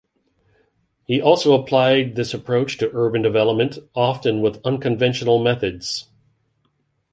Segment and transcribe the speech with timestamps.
[1.05, 6.07] He also applied this approach to urban development, often with unconventional methods.